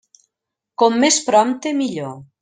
Com 0.81 0.95
més 1.03 1.19
prompte 1.27 1.75
millor. 1.83 2.17